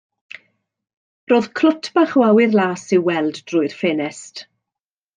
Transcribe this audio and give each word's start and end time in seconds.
Roedd 1.33 1.51
clwt 1.59 1.91
bach 1.99 2.17
o 2.21 2.25
awyr 2.31 2.57
las 2.63 2.89
i'w 2.99 3.07
weld 3.13 3.41
drwy'r 3.53 3.81
ffenest. 3.83 4.47